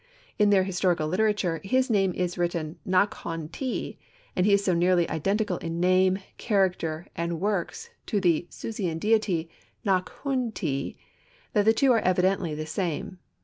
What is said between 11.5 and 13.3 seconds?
that the two are evidently the same.